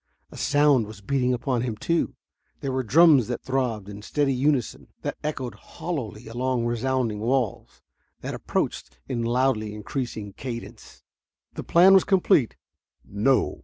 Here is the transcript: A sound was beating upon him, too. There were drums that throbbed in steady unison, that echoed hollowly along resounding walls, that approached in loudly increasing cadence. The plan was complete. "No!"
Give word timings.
A 0.31 0.35
sound 0.35 0.87
was 0.87 0.99
beating 0.99 1.31
upon 1.31 1.61
him, 1.61 1.77
too. 1.77 2.15
There 2.61 2.71
were 2.71 2.81
drums 2.81 3.27
that 3.27 3.43
throbbed 3.43 3.87
in 3.87 4.01
steady 4.01 4.33
unison, 4.33 4.87
that 5.03 5.15
echoed 5.23 5.53
hollowly 5.53 6.27
along 6.27 6.65
resounding 6.65 7.19
walls, 7.19 7.83
that 8.21 8.33
approached 8.33 8.97
in 9.07 9.21
loudly 9.21 9.75
increasing 9.75 10.33
cadence. 10.33 11.03
The 11.53 11.61
plan 11.63 11.93
was 11.93 12.03
complete. 12.03 12.55
"No!" 13.05 13.59